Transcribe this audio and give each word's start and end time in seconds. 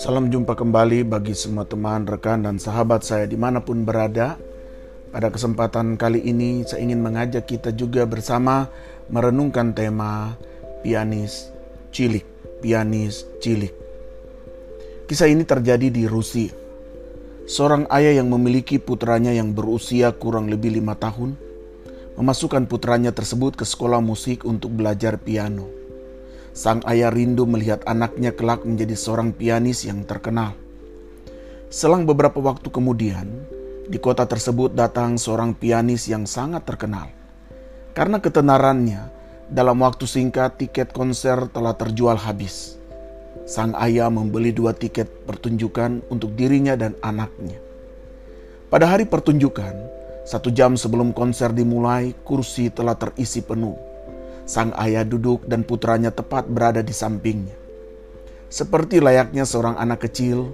Salam 0.00 0.32
jumpa 0.32 0.56
kembali 0.56 1.04
bagi 1.04 1.36
semua 1.36 1.68
teman, 1.68 2.08
rekan, 2.08 2.48
dan 2.48 2.56
sahabat 2.56 3.04
saya 3.04 3.28
di 3.28 3.36
mana 3.36 3.60
pun 3.60 3.84
berada. 3.84 4.40
Pada 5.12 5.28
kesempatan 5.28 6.00
kali 6.00 6.24
ini 6.24 6.64
saya 6.64 6.80
ingin 6.80 7.04
mengajak 7.04 7.44
kita 7.44 7.76
juga 7.76 8.08
bersama 8.08 8.72
merenungkan 9.12 9.76
tema 9.76 10.40
pianis 10.80 11.52
cilik, 11.92 12.24
pianis 12.64 13.28
cilik. 13.44 13.76
Kisah 15.12 15.28
ini 15.28 15.44
terjadi 15.44 15.92
di 15.92 16.08
Rusia. 16.08 16.48
Seorang 17.44 17.84
ayah 17.92 18.16
yang 18.16 18.32
memiliki 18.32 18.80
putranya 18.80 19.36
yang 19.36 19.52
berusia 19.52 20.16
kurang 20.16 20.48
lebih 20.48 20.72
lima 20.72 20.96
tahun, 20.96 21.49
memasukkan 22.20 22.68
putranya 22.68 23.16
tersebut 23.16 23.56
ke 23.56 23.64
sekolah 23.64 24.04
musik 24.04 24.44
untuk 24.44 24.76
belajar 24.76 25.16
piano 25.16 25.80
Sang 26.50 26.82
ayah 26.90 27.14
rindu 27.14 27.46
melihat 27.46 27.78
anaknya 27.86 28.34
kelak 28.34 28.66
menjadi 28.66 28.98
seorang 28.98 29.30
pianis 29.30 29.86
yang 29.86 30.02
terkenal. 30.02 30.58
Selang 31.70 32.10
beberapa 32.10 32.42
waktu 32.42 32.66
kemudian, 32.74 33.30
di 33.86 34.02
kota 34.02 34.26
tersebut 34.26 34.74
datang 34.74 35.14
seorang 35.14 35.54
pianis 35.54 36.10
yang 36.10 36.26
sangat 36.26 36.66
terkenal. 36.66 37.06
Karena 37.94 38.18
ketenarannya, 38.18 39.14
dalam 39.46 39.78
waktu 39.78 40.10
singkat 40.10 40.58
tiket 40.58 40.90
konser 40.90 41.46
telah 41.54 41.78
terjual 41.78 42.18
habis. 42.18 42.74
Sang 43.46 43.70
ayah 43.78 44.10
membeli 44.10 44.50
dua 44.50 44.74
tiket 44.74 45.06
pertunjukan 45.30 46.02
untuk 46.10 46.34
dirinya 46.34 46.74
dan 46.74 46.98
anaknya. 46.98 47.62
Pada 48.74 48.90
hari 48.90 49.06
pertunjukan, 49.06 49.99
satu 50.30 50.54
jam 50.54 50.78
sebelum 50.78 51.10
konser 51.10 51.50
dimulai, 51.50 52.14
kursi 52.22 52.70
telah 52.70 52.94
terisi 52.94 53.42
penuh 53.42 53.90
Sang 54.50 54.74
ayah 54.82 55.06
duduk 55.06 55.46
dan 55.46 55.62
putranya 55.62 56.10
tepat 56.10 56.46
berada 56.50 56.82
di 56.82 56.90
sampingnya. 56.90 57.54
Seperti 58.50 58.98
layaknya 58.98 59.46
seorang 59.46 59.78
anak 59.78 60.10
kecil, 60.10 60.50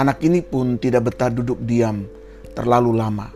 anak 0.00 0.24
ini 0.24 0.40
pun 0.40 0.80
tidak 0.80 1.12
betah 1.12 1.28
duduk 1.28 1.60
diam 1.60 2.08
terlalu 2.56 2.96
lama. 2.96 3.28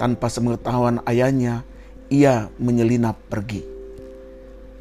Tanpa 0.00 0.32
sepengetahuan 0.32 1.04
ayahnya, 1.04 1.60
ia 2.08 2.48
menyelinap 2.56 3.20
pergi. 3.28 3.60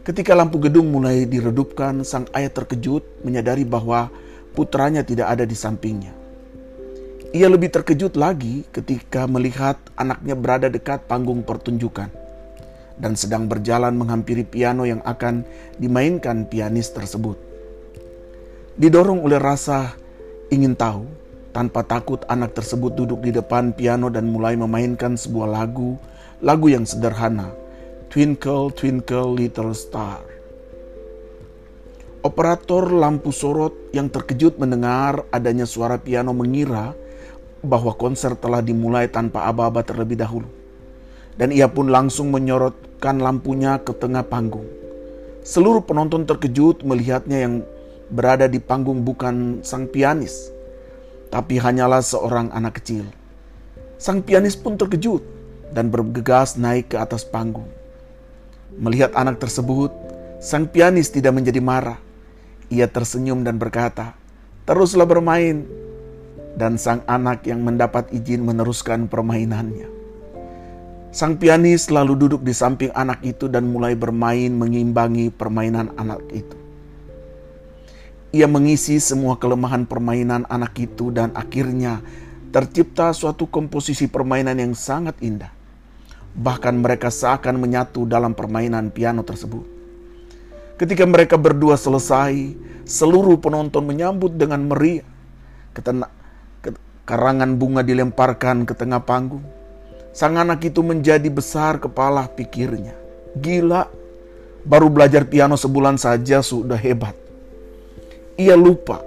Ketika 0.07 0.31
lampu 0.31 0.63
gedung 0.63 0.95
mulai 0.95 1.27
diredupkan, 1.27 2.07
sang 2.07 2.31
ayah 2.31 2.55
terkejut 2.55 3.03
menyadari 3.27 3.67
bahwa 3.67 4.07
putranya 4.55 5.03
tidak 5.03 5.27
ada 5.27 5.43
di 5.43 5.59
sampingnya. 5.59 6.18
Ia 7.29 7.45
lebih 7.45 7.69
terkejut 7.69 8.17
lagi 8.17 8.65
ketika 8.73 9.29
melihat 9.29 9.77
anaknya 9.93 10.33
berada 10.33 10.65
dekat 10.65 11.05
panggung 11.05 11.45
pertunjukan 11.45 12.09
dan 12.97 13.13
sedang 13.13 13.45
berjalan 13.45 13.93
menghampiri 13.93 14.41
piano 14.41 14.81
yang 14.89 14.97
akan 15.05 15.45
dimainkan 15.77 16.49
pianis 16.49 16.89
tersebut. 16.89 17.37
Didorong 18.81 19.21
oleh 19.21 19.37
rasa 19.37 19.93
ingin 20.49 20.73
tahu, 20.73 21.05
tanpa 21.53 21.85
takut 21.85 22.25
anak 22.25 22.57
tersebut 22.57 22.97
duduk 22.97 23.21
di 23.21 23.29
depan 23.29 23.77
piano 23.77 24.09
dan 24.09 24.25
mulai 24.25 24.57
memainkan 24.57 25.13
sebuah 25.13 25.53
lagu, 25.53 26.01
lagu 26.41 26.65
yang 26.65 26.89
sederhana, 26.89 27.53
Twinkle 28.09 28.73
Twinkle 28.73 29.37
Little 29.37 29.77
Star. 29.77 30.25
Operator 32.25 32.89
lampu 32.89 33.29
sorot 33.29 33.93
yang 33.93 34.09
terkejut 34.09 34.57
mendengar 34.57 35.29
adanya 35.29 35.69
suara 35.69 36.01
piano 36.01 36.33
mengira 36.33 36.97
bahwa 37.65 37.95
konser 37.95 38.35
telah 38.35 38.63
dimulai 38.63 39.07
tanpa 39.11 39.47
aba-aba 39.47 39.83
terlebih 39.83 40.19
dahulu. 40.19 40.47
Dan 41.39 41.55
ia 41.55 41.71
pun 41.71 41.87
langsung 41.87 42.31
menyorot 42.35 42.89
menghidupkan 42.99 43.23
lampunya 43.23 43.79
ke 43.79 43.95
tengah 43.95 44.27
panggung. 44.27 44.67
Seluruh 45.47 45.79
penonton 45.79 46.27
terkejut 46.27 46.83
melihatnya 46.83 47.47
yang 47.47 47.63
berada 48.11 48.51
di 48.51 48.59
panggung 48.59 49.07
bukan 49.07 49.63
sang 49.63 49.87
pianis, 49.87 50.51
tapi 51.31 51.55
hanyalah 51.55 52.03
seorang 52.03 52.51
anak 52.51 52.83
kecil. 52.83 53.07
Sang 53.95 54.19
pianis 54.19 54.59
pun 54.59 54.75
terkejut 54.75 55.23
dan 55.71 55.87
bergegas 55.87 56.59
naik 56.59 56.91
ke 56.91 56.99
atas 56.99 57.23
panggung. 57.23 57.71
Melihat 58.75 59.15
anak 59.15 59.39
tersebut, 59.39 59.95
sang 60.43 60.67
pianis 60.67 61.07
tidak 61.07 61.39
menjadi 61.39 61.63
marah. 61.63 61.99
Ia 62.67 62.85
tersenyum 62.91 63.47
dan 63.47 63.55
berkata, 63.55 64.13
"Teruslah 64.67 65.07
bermain." 65.07 65.88
Dan 66.57 66.79
sang 66.81 67.05
anak 67.05 67.45
yang 67.45 67.61
mendapat 67.61 68.09
izin 68.09 68.45
meneruskan 68.45 69.05
permainannya. 69.11 69.99
Sang 71.09 71.41
pianis 71.41 71.89
lalu 71.89 72.13
duduk 72.13 72.45
di 72.45 72.53
samping 72.53 72.93
anak 72.93 73.25
itu 73.25 73.49
dan 73.49 73.65
mulai 73.73 73.97
bermain 73.97 74.53
mengimbangi 74.53 75.33
permainan 75.33 75.89
anak 75.97 76.21
itu. 76.29 76.53
Ia 78.29 78.45
mengisi 78.45 79.01
semua 79.01 79.41
kelemahan 79.41 79.89
permainan 79.89 80.45
anak 80.53 80.77
itu 80.77 81.09
dan 81.09 81.33
akhirnya 81.33 82.05
tercipta 82.53 83.09
suatu 83.09 83.49
komposisi 83.49 84.05
permainan 84.05 84.61
yang 84.61 84.77
sangat 84.77 85.17
indah. 85.17 85.49
Bahkan 86.37 86.77
mereka 86.77 87.09
seakan 87.09 87.57
menyatu 87.57 88.05
dalam 88.05 88.37
permainan 88.37 88.93
piano 88.93 89.25
tersebut. 89.25 89.65
Ketika 90.77 91.09
mereka 91.09 91.41
berdua 91.41 91.73
selesai, 91.73 92.53
seluruh 92.85 93.41
penonton 93.41 93.81
menyambut 93.81 94.37
dengan 94.37 94.61
meriah. 94.61 95.09
Karangan 97.09 97.57
bunga 97.57 97.81
dilemparkan 97.81 98.69
ke 98.69 98.77
tengah 98.77 99.01
panggung 99.01 99.41
Sang 100.09 100.35
anak 100.41 100.65
itu 100.65 100.81
menjadi 100.81 101.29
besar 101.29 101.77
kepala 101.77 102.25
pikirnya. 102.27 102.97
Gila, 103.37 103.85
baru 104.65 104.89
belajar 104.89 105.29
piano 105.29 105.53
sebulan 105.53 106.01
saja 106.01 106.41
sudah 106.41 106.75
hebat. 106.75 107.13
Ia 108.35 108.57
lupa 108.57 108.99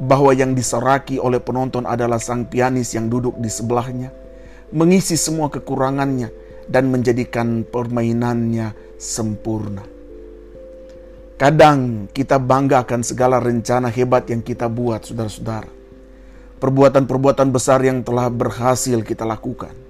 bahwa 0.00 0.32
yang 0.32 0.56
diseraki 0.56 1.20
oleh 1.20 1.38
penonton 1.38 1.84
adalah 1.84 2.16
sang 2.16 2.48
pianis 2.48 2.96
yang 2.96 3.12
duduk 3.12 3.36
di 3.36 3.52
sebelahnya, 3.52 4.10
mengisi 4.72 5.14
semua 5.14 5.52
kekurangannya 5.52 6.32
dan 6.66 6.88
menjadikan 6.88 7.62
permainannya 7.62 8.72
sempurna. 8.96 9.84
Kadang 11.36 12.08
kita 12.16 12.40
bangga 12.40 12.80
akan 12.80 13.04
segala 13.04 13.36
rencana 13.44 13.92
hebat 13.92 14.24
yang 14.32 14.40
kita 14.40 14.72
buat, 14.72 15.04
saudara-saudara. 15.04 15.75
Perbuatan-perbuatan 16.56 17.48
besar 17.52 17.84
yang 17.84 18.00
telah 18.00 18.32
berhasil 18.32 19.00
kita 19.04 19.28
lakukan 19.28 19.86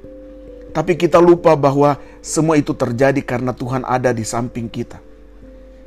tapi 0.76 0.92
kita 0.92 1.16
lupa 1.16 1.56
bahwa 1.56 1.96
semua 2.20 2.60
itu 2.60 2.76
terjadi 2.76 3.24
karena 3.24 3.56
Tuhan 3.56 3.80
ada 3.88 4.12
di 4.12 4.20
samping 4.28 4.68
kita. 4.68 5.00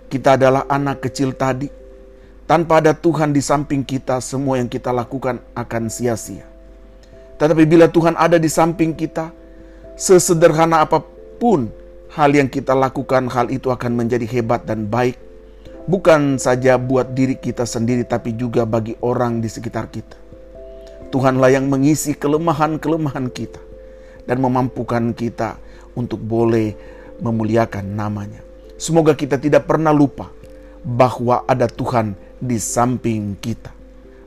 Kita 0.10 0.34
adalah 0.34 0.66
anak 0.66 1.06
kecil 1.06 1.38
tadi. 1.38 1.70
Tanpa 2.50 2.82
ada 2.82 2.98
Tuhan 2.98 3.30
di 3.30 3.38
samping 3.38 3.86
kita, 3.86 4.18
semua 4.18 4.58
yang 4.58 4.66
kita 4.66 4.90
lakukan 4.90 5.38
akan 5.54 5.94
sia-sia. 5.94 6.50
Tetapi 7.38 7.70
bila 7.70 7.86
Tuhan 7.86 8.18
ada 8.18 8.42
di 8.42 8.50
samping 8.50 8.98
kita, 8.98 9.30
sesederhana 9.94 10.82
apa 10.82 11.06
pun 11.38 11.70
hal 12.18 12.34
yang 12.34 12.50
kita 12.50 12.74
lakukan, 12.74 13.30
hal 13.30 13.54
itu 13.54 13.70
akan 13.70 13.94
menjadi 13.94 14.26
hebat 14.26 14.66
dan 14.66 14.90
baik. 14.90 15.22
Bukan 15.86 16.42
saja 16.42 16.82
buat 16.82 17.14
diri 17.14 17.38
kita 17.38 17.70
sendiri, 17.70 18.02
tapi 18.10 18.34
juga 18.34 18.66
bagi 18.66 18.98
orang 19.06 19.38
di 19.38 19.54
sekitar 19.54 19.94
kita. 19.94 20.19
Tuhanlah 21.08 21.56
yang 21.56 21.72
mengisi 21.72 22.14
kelemahan-kelemahan 22.14 23.32
kita 23.32 23.62
dan 24.28 24.38
memampukan 24.44 25.16
kita 25.16 25.58
untuk 25.96 26.22
boleh 26.22 26.76
memuliakan 27.24 27.98
namanya. 27.98 28.44
Semoga 28.80 29.16
kita 29.16 29.42
tidak 29.42 29.68
pernah 29.68 29.92
lupa 29.92 30.32
bahwa 30.86 31.44
ada 31.48 31.68
Tuhan 31.68 32.16
di 32.40 32.56
samping 32.62 33.36
kita. 33.40 33.74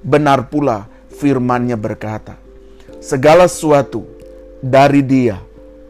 Benar 0.02 0.50
pula 0.50 0.90
firman-Nya 1.08 1.78
berkata, 1.78 2.36
segala 2.98 3.48
sesuatu 3.48 4.04
dari 4.60 5.00
Dia, 5.00 5.40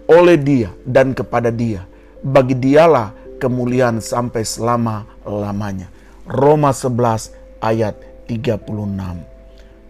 oleh 0.07 0.39
Dia 0.39 0.71
dan 0.87 1.17
kepada 1.17 1.51
Dia, 1.51 1.89
bagi 2.23 2.55
Dialah 2.55 3.17
kemuliaan 3.43 3.99
sampai 3.99 4.47
selama-lamanya. 4.47 5.91
Roma 6.23 6.71
11 6.71 7.35
ayat 7.59 7.99
36. 8.31 8.63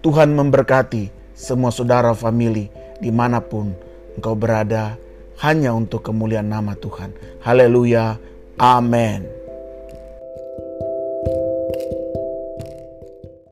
Tuhan 0.02 0.34
memberkati 0.34 1.14
semua 1.30 1.70
saudara 1.70 2.10
famili 2.10 2.66
di 2.98 3.14
mana 3.14 3.38
pun 3.38 3.70
engkau 4.18 4.34
berada 4.34 4.98
hanya 5.38 5.70
untuk 5.78 6.02
kemuliaan 6.02 6.50
nama 6.50 6.74
Tuhan. 6.74 7.14
Haleluya. 7.38 8.18
Amin. 8.58 9.41